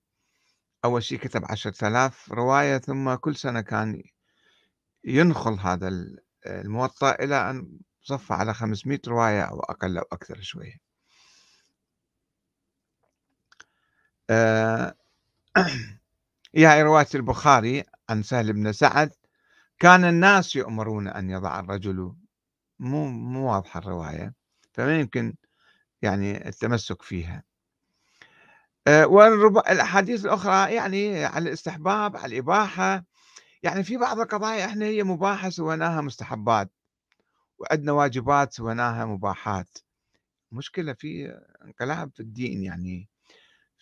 [0.86, 4.04] أول شيء كتب عشرة آلاف رواية ثم كل سنة كان
[5.04, 5.90] ينخل هذا
[6.48, 10.95] الموطأ إلى أن صف على 500 رواية أو أقل أو أكثر شوية.
[14.30, 14.96] آه
[16.56, 19.12] هي رواية البخاري عن سهل بن سعد
[19.80, 22.16] كان الناس يؤمرون أن يضع الرجل
[22.80, 24.36] مو مو واضحة الرواية
[24.74, 25.36] فما يمكن
[26.04, 27.44] يعني التمسك فيها.
[28.88, 33.06] آه والأحاديث الأخرى يعني على الاستحباب على الإباحة
[33.64, 36.72] يعني في بعض القضايا إحنا هي مباحة سويناها مستحبات
[37.60, 39.80] وعندنا واجبات سويناها مباحات.
[40.54, 43.10] مشكلة في انقلاب في الدين يعني.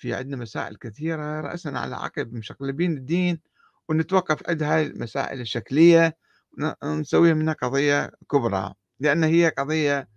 [0.03, 3.39] في عندنا مسائل كثيرة رأسا على عقب مشقلبين الدين
[3.89, 6.17] ونتوقف عند هاي المسائل الشكلية
[6.83, 10.09] ونسويها منها قضية كبرى لأن هي قضية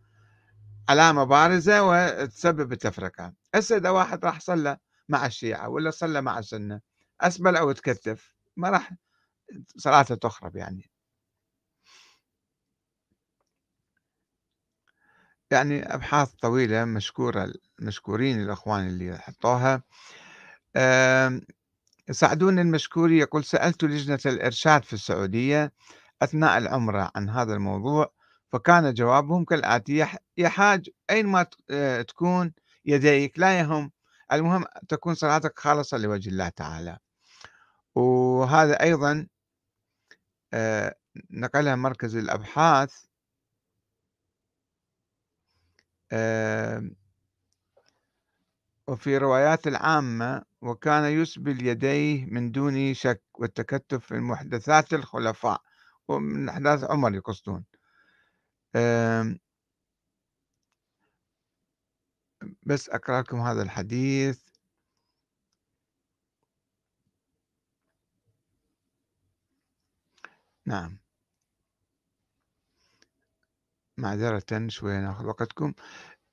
[0.89, 3.33] علامة بارزة وتسبب التفرقة.
[3.55, 6.81] هسه إذا واحد راح صلى مع الشيعة ولا صلى مع السنة
[7.21, 8.93] أسبل أو تكتف ما راح
[9.77, 10.91] صلاته تخرب يعني.
[15.57, 19.83] يعني أبحاث طويلة مشكورة مشكورين الأخوان اللي حطوها.
[22.11, 25.73] سعدون المشكوري يقول سألت لجنة الإرشاد في السعودية
[26.23, 28.13] أثناء العمرة عن هذا الموضوع
[28.53, 32.53] فكان جوابهم كالآتي يحاج أينما آه، تكون
[32.85, 33.93] يديك؟ لا يهم.
[34.33, 36.99] المهم تكون صلاتك خالصة لوجه الله تعالى.
[37.95, 39.27] وهذا أيضا
[40.53, 40.95] آه،
[41.31, 42.95] نقلها مركز الأبحاث
[48.89, 55.63] وفي روايات العامة وكان يسبل يديه من دون شك والتكتف في المحدثات الخلفاء
[56.09, 57.65] ومن أحداث عمر يقصدون.
[62.67, 64.43] بس أقرأ لكم هذا الحديث.
[70.67, 70.99] نعم.
[73.99, 75.73] معذرة شوية ناخذ وقتكم.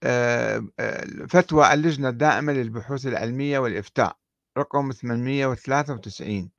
[0.04, 4.17] آه، آه، فتوى اللجنة الدائمة للبحوث العلمية والإفتاء
[4.58, 6.52] رقم 893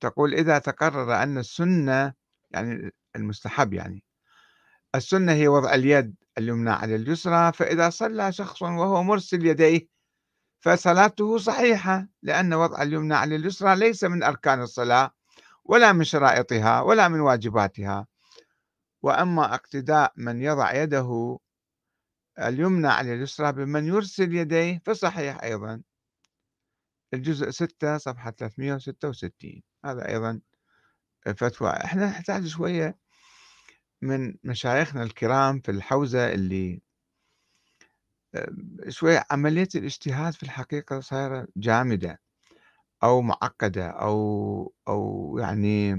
[0.00, 2.12] تقول إذا تقرر أن السنة
[2.50, 4.04] يعني المستحب يعني
[4.94, 9.88] السنة هي وضع اليد اليمنى على اليسرى فإذا صلى شخص وهو مرسل يديه
[10.60, 15.10] فصلاته صحيحة لأن وضع اليمنى على اليسرى ليس من أركان الصلاة
[15.64, 18.06] ولا من شرائطها ولا من واجباتها.
[19.02, 21.38] وأما اقتداء من يضع يده
[22.38, 25.82] اليمنى على اليسرى بمن يرسل يديه فصحيح أيضا.
[27.14, 30.40] الجزء 6 صفحة 366 هذا أيضا
[31.36, 31.70] فتوى.
[31.70, 32.98] إحنا نحتاج شوية
[34.02, 36.82] من مشايخنا الكرام في الحوزة اللي
[38.88, 42.20] شوية عملية الاجتهاد في الحقيقة صايرة جامدة
[43.02, 45.92] أو معقدة أو أو يعني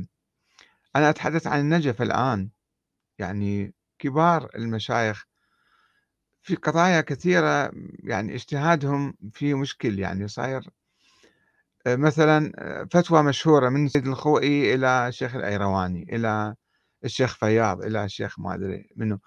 [0.96, 2.50] أنا أتحدث عن النجف الآن.
[3.20, 5.26] يعني كبار المشايخ
[6.42, 7.72] في قضايا كثيرة
[8.04, 10.70] يعني اجتهادهم فيه مشكل يعني صاير
[11.88, 16.56] آه، مثلا آه، فتوى مشهورة من سيد الخوئي إلى الشيخ الأيرواني إلى
[17.06, 19.20] الشيخ فياض إلى الشيخ ما أدري منه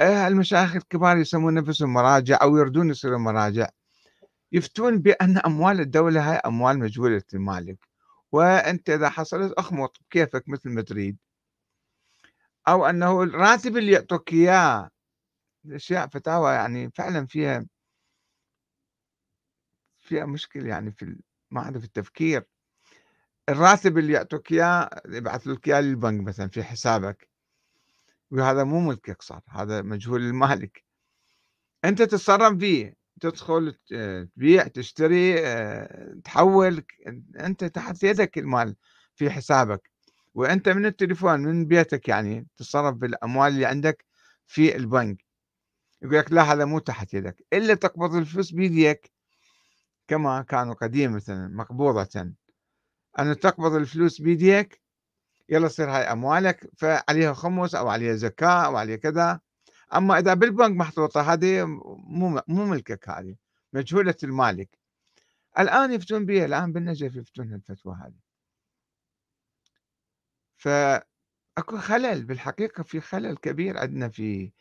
[0.00, 3.68] آه، المشايخ الكبار يسمون نفسهم مراجع أو يردون يصيروا مراجع.
[4.52, 7.78] يفتون بأن أموال الدولة هاي أموال مجهولة المالك
[8.32, 11.16] وأنت إذا حصلت أخمط كيفك مثل ما تريد.
[12.70, 14.90] أو أنه الراتب اللي يعطوك إياه
[15.66, 17.66] أشياء فتاوى يعني فعلا فيها
[20.00, 21.16] فيها مشكلة يعني في
[21.50, 22.44] ما أعرف التفكير.
[23.48, 27.28] الراتب اللي يعطوك إياه يبعث لك إياه للبنك مثلا في حسابك
[28.30, 30.84] وهذا مو ملكك صار هذا مجهول المالك.
[31.84, 33.74] أنت تتصرف فيه تدخل
[34.34, 36.84] تبيع تشتري آه، تحول
[37.40, 38.76] أنت تحت يدك المال
[39.14, 39.89] في حسابك.
[40.34, 44.04] وأنت من التليفون من بيتك يعني تتصرف بالأموال اللي عندك
[44.46, 45.24] في البنك.
[46.02, 47.44] يقول لك لا هذا مو تحت يدك.
[47.52, 49.12] إلا تقبض الفلوس بيديك
[50.08, 52.32] كما كانوا قديم مثلا مقبوضة.
[53.18, 54.80] أن تقبض الفلوس بيديك
[55.48, 59.40] يلا تصير هاي أموالك فعليها خمس أو عليها زكاة أو عليها كذا.
[59.94, 63.36] أما إذا بالبنك محطوطة هذه مو مو ملكك هذه
[63.72, 64.78] مجهولة المالك.
[65.58, 68.29] الآن يفتون بها الآن بالنجف يفتون الفتوى هذه.
[70.60, 74.52] فأكو خلل بالحقيقة في خلل كبير عندنا في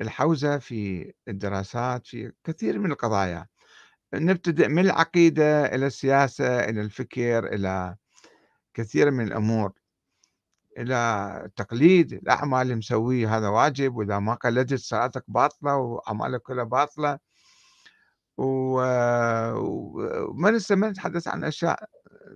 [0.00, 3.46] الحوزة في الدراسات في كثير من القضايا.
[4.14, 7.96] نبتدئ من العقيدة إلى السياسة إلى الفكر إلى
[8.74, 9.72] كثير من الأمور.
[10.78, 17.18] إلى تقليد الأعمال اللي مسويه هذا واجب وإذا ما قلدت صلاتك باطلة وأعمالك كلها باطلة.
[18.36, 19.52] وما
[20.70, 21.84] ما نتحدث عن أشياء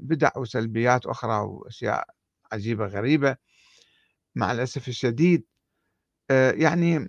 [0.00, 2.08] بدع وسلبيات أخرى وأشياء
[2.54, 3.36] عجيبة غريبة
[4.34, 5.46] مع الأسف الشديد
[6.30, 7.08] آه، يعني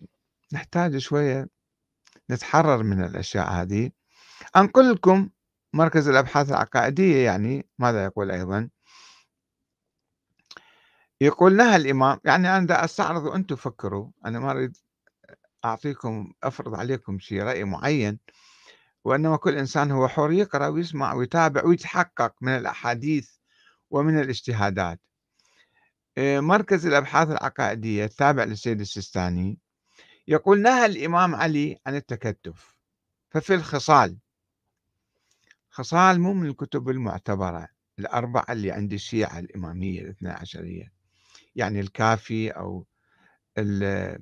[0.53, 1.49] نحتاج شوية
[2.31, 3.91] نتحرر من الأشياء هذه.
[4.55, 5.29] أنقل لكم
[5.73, 8.69] مركز الأبحاث العقائدية يعني ماذا يقول أيضا؟
[11.21, 14.77] يقول لها الإمام يعني أنا أستعرض وأنتم فكروا أنا ما أريد
[15.65, 18.19] أعطيكم أفرض عليكم شيء رأي معين
[19.03, 23.29] وإنما كل إنسان هو حر يقرأ ويسمع ويتابع ويتحقق من الأحاديث
[23.91, 24.99] ومن الاجتهادات.
[26.17, 29.59] مركز الأبحاث العقائدية التابع للسيد السيستاني
[30.27, 32.77] يقول نهى الإمام علي عن التكتف
[33.29, 34.17] ففي الخصال
[35.69, 37.67] خصال مو من الكتب المعتبرة
[37.99, 40.91] الأربعة اللي عند الشيعة الإمامية الاثنى عشرية
[41.55, 42.85] يعني الكافي أو
[43.57, 44.19] آه،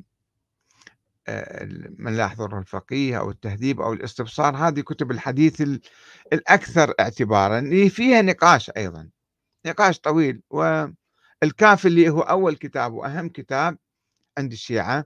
[1.98, 5.64] من لا يحضره الفقيه أو التهذيب أو الاستبصار هذه كتب الحديث
[6.34, 9.10] الأكثر اعتبارا فيها نقاش أيضا
[9.66, 10.42] نقاش طويل
[11.44, 13.78] والكافي اللي هو أول كتاب وأهم كتاب
[14.38, 15.06] عند الشيعة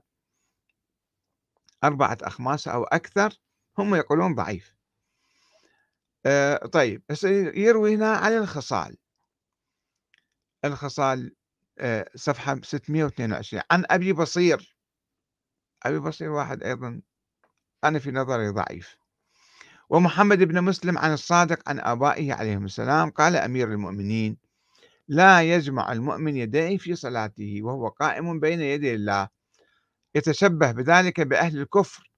[1.84, 3.40] أربعة أخماس أو أكثر
[3.78, 4.74] هم يقولون ضعيف.
[6.26, 7.02] آه طيب
[7.56, 8.96] يروي هنا عن الخصال.
[10.64, 11.36] الخصال
[11.78, 14.76] آه صفحة 622 عن أبي بصير.
[15.82, 17.00] أبي بصير واحد أيضا
[17.84, 18.96] أنا في نظري ضعيف.
[19.88, 24.47] ومحمد بن مسلم عن الصادق عن آبائه عليهم السلام قال أمير المؤمنين
[25.08, 29.28] لا يجمع المؤمن يديه في صلاته وهو قائم بين يدي الله
[30.14, 32.12] يتشبه بذلك بأهل الكفر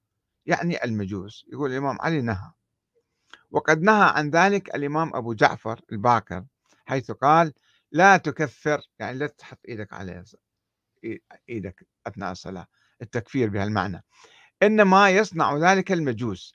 [0.47, 2.53] يعني المجوس يقول الإمام علي نهى.
[3.51, 6.45] وقد نهى عن ذلك الإمام أبو جعفر الباكر
[6.87, 7.53] حيث قال
[7.93, 10.25] لا تكفر يعني لا تحط إيدك على
[11.49, 12.67] إيدك أثناء الصلاة
[13.03, 14.05] التكفير بهالمعنى.
[14.63, 16.55] إنما يصنع ذلك المجوس.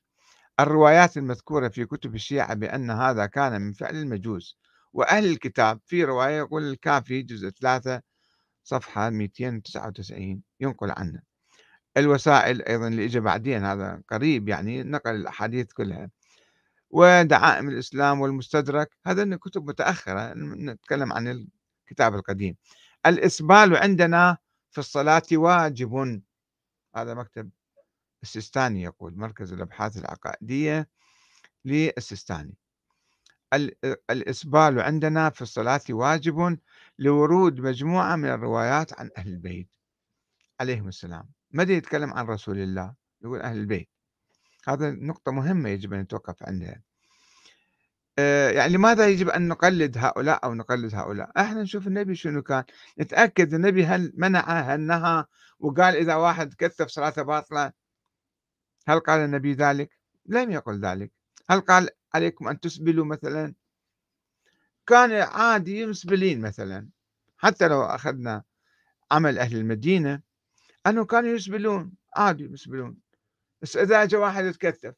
[0.59, 4.57] الروايات المذكورة في كتب الشيعة بأن هذا كان من فعل المجوس.
[4.95, 8.01] وأهل الكتاب في رواية يقول الكافي جزء 3
[8.63, 11.21] صفحة 299 ينقل عنه.
[11.97, 16.09] الوسائل أيضا اللي إجا بعدين هذا قريب يعني نقل الأحاديث كلها.
[16.89, 21.27] ودعائم الإسلام والمستدرك هذا كتب متأخرة نتكلم عن
[21.87, 22.55] الكتاب القديم.
[23.05, 24.37] الإسبال عندنا
[24.71, 26.21] في الصلاة واجب.
[26.95, 27.49] هذا مكتب
[28.23, 30.89] السيستاني يقول مركز الأبحاث العقائدية
[31.65, 32.57] للسيستاني.
[34.09, 36.57] الإسبال عندنا في الصلاة واجب
[36.99, 39.69] لورود مجموعة من الروايات عن أهل البيت.
[40.59, 41.29] عليهم السلام.
[41.51, 43.89] ماذا يتكلم عن رسول الله يقول أهل البيت.
[44.67, 46.81] هذا نقطة مهمة يجب أن نتوقف عندها.
[48.19, 52.63] آه، يعني لماذا يجب أن نقلد هؤلاء أو نقلد هؤلاء؟ إحنا نشوف النبي شنو كان.
[52.99, 55.25] نتأكد النبي هل منع هل نهى
[55.59, 57.71] وقال إذا واحد كثف صلاته باطلة
[58.87, 59.89] هل قال النبي ذلك؟
[60.25, 61.11] لم يقل ذلك.
[61.49, 63.53] هل قال عليكم أن تسبلوا مثلا.
[64.87, 66.89] كان عادي مسبلين مثلا
[67.37, 68.43] حتى لو أخذنا
[69.11, 70.21] عمل أهل المدينة
[70.87, 72.97] أنه كانوا يسبلون عادي يسبلون.
[73.61, 74.95] بس إذا أجى واحد يتكتف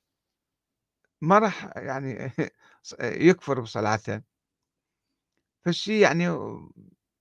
[1.22, 2.32] ما راح يعني
[3.30, 4.22] يكفر بصلاته.
[5.66, 6.30] فالشيء يعني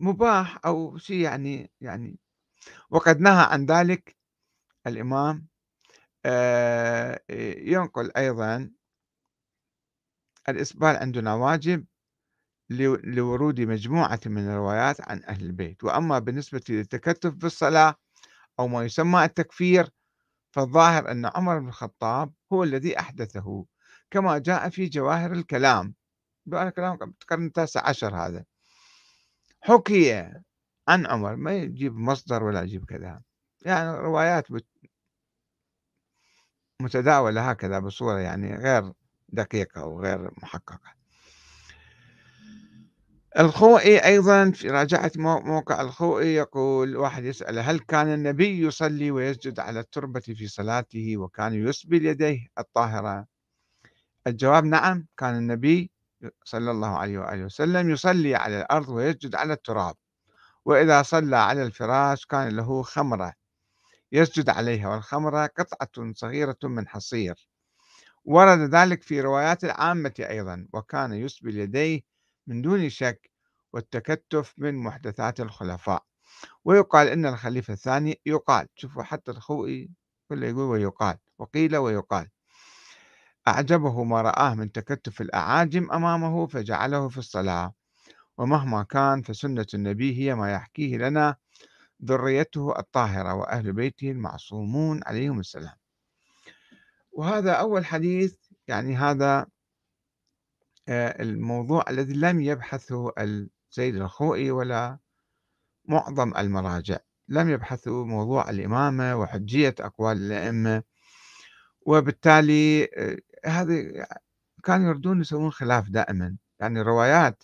[0.00, 2.18] مباح أو شيء يعني يعني
[2.90, 4.16] وقد نهى عن ذلك
[4.86, 5.46] الإمام
[6.26, 7.20] آه،
[7.58, 8.70] ينقل أيضا
[10.48, 11.86] الإسبال عندنا واجب
[12.70, 15.84] لورود مجموعة من الروايات عن أهل البيت.
[15.84, 17.94] وأما بالنسبة للتكتف بالصلاة
[18.58, 19.90] أو ما يسمى التكفير
[20.52, 23.66] فالظاهر أن عمر بن الخطاب هو الذي أحدثه
[24.10, 25.94] كما جاء في جواهر الكلام.
[26.46, 28.44] جواهر الكلام القرن التاسع عشر هذا.
[29.60, 30.32] حكي
[30.88, 33.22] عن عمر ما يجيب مصدر ولا يجيب كذا.
[33.64, 34.46] يعني روايات
[36.82, 38.92] متداولة هكذا بصورة يعني غير
[39.28, 40.96] دقيقة وغير محققة.
[43.38, 49.80] الخوئي أيضا في راجعة موقع الخوئي يقول واحد يسأل هل كان النبي يصلي ويسجد على
[49.80, 53.26] التربة في صلاته وكان يسبل يديه الطاهرة؟
[54.26, 55.90] الجواب نعم كان النبي
[56.44, 59.94] صلى الله عليه وآله وسلم يصلي على الأرض ويسجد على التراب
[60.64, 63.32] وإذا صلى على الفراش كان له خمرة
[64.12, 67.45] يسجد عليها والخمر قطعة صغيرة من حصير.
[68.26, 72.00] ورد ذلك في روايات العامة أيضا وكان يسبل يديه
[72.46, 73.30] من دون شك
[73.72, 76.04] والتكتف من محدثات الخلفاء.
[76.64, 78.66] ويقال أن الخليفة الثاني يقال.
[78.74, 79.90] شوفوا حتى الخوئي
[80.28, 82.28] كله يقول ويقال وقيل ويقال.
[83.48, 87.74] أعجبه ما رآه من تكتف الأعاجم أمامه فجعله في الصلاة.
[88.38, 91.36] ومهما كان فسنة النبي هي ما يحكيه لنا
[92.04, 95.85] ذريته الطاهرة وأهل بيته المعصومون عليهم السلام.
[97.16, 98.36] وهذا أول حديث
[98.68, 99.46] يعني هذا
[100.88, 104.98] آه، الموضوع الذي لم يبحثه السيد الخوئي ولا
[105.84, 106.98] معظم المراجع.
[107.28, 110.82] لم يبحثوا موضوع الإمامة وحجية أقوال الأئمة.
[111.86, 114.06] وبالتالي آه، هذه
[114.64, 116.36] كانوا يردون يسوون خلاف دائما.
[116.60, 117.42] يعني روايات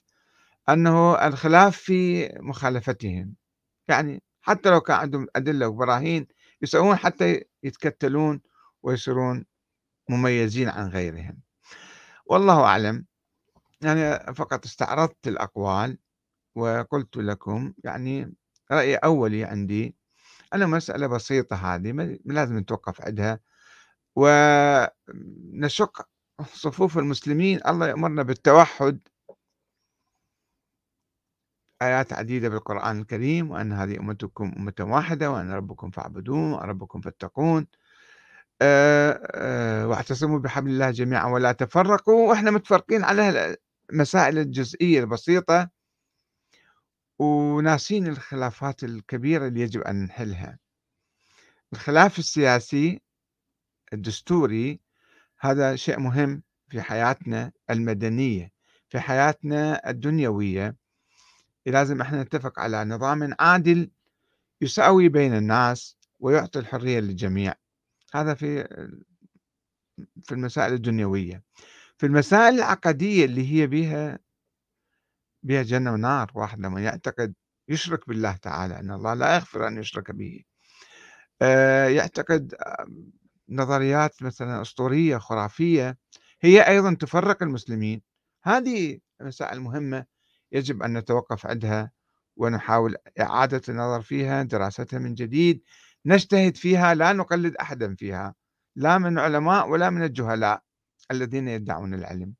[0.68, 3.34] أنه الخلاف في مخالفتهم.
[3.88, 6.26] يعني حتى لو كان عندهم أدلة وبراهين
[6.62, 8.40] يسوون حتى يتكتلون
[8.82, 9.44] ويصيرون
[10.12, 11.38] مميزين عن غيرهم.
[12.26, 13.06] والله أعلم
[13.82, 15.98] يعني فقط استعرضت الأقوال
[16.56, 18.34] وقلت لكم يعني
[18.72, 19.96] رأي أولي عندي
[20.54, 23.40] أنا مسألة بسيطة هذه لازم نتوقف عندها
[24.16, 26.08] ونشق
[26.54, 29.00] صفوف المسلمين الله يأمرنا بالتوحد.
[31.82, 37.66] آيات عديدة بالقرآن الكريم وأن هذه أمتكم أمة واحدة وأن ربكم فاعبدون وربكم فاتقون.
[39.88, 42.28] واعتصموا بحبل الله جميعا ولا تفرقوا.
[42.28, 43.56] وإحنا متفرقين على
[43.90, 45.70] المسائل الجزئية البسيطة
[47.18, 50.58] وناسين الخلافات الكبيرة اللي يجب أن نحلها.
[51.72, 53.02] الخلاف السياسي
[53.92, 54.80] الدستوري
[55.40, 58.52] هذا شيء مهم في حياتنا المدنية
[58.88, 60.76] في حياتنا الدنيوية.
[61.66, 63.90] لازم إحنا نتفق على نظام عادل
[64.60, 67.54] يساوي بين الناس ويعطي الحرية للجميع.
[68.12, 68.68] هذا في
[70.24, 71.42] في المسائل الدنيوية.
[71.98, 74.18] في المسائل العقدية اللي هي بها
[75.42, 77.34] بها جنة ونار واحد لما يعتقد
[77.68, 80.44] يشرك بالله تعالى أن الله لا يغفر أن يشرك به.
[81.42, 82.54] آه، يعتقد
[83.48, 85.98] نظريات مثلا أسطورية خرافية
[86.40, 88.02] هي أيضا تفرق المسلمين.
[88.44, 90.06] هذه مسائل مهمة
[90.52, 91.92] يجب أن نتوقف عندها
[92.36, 95.62] ونحاول إعادة النظر فيها دراستها من جديد.
[96.06, 98.34] نجتهد فيها لا نقلد أحدا فيها
[98.76, 100.62] لا من علماء ولا من الجهلاء
[101.10, 102.34] الذين يدعون العلم.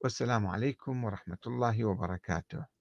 [0.00, 2.71] والسلام عليكم ورحمة الله وبركاته.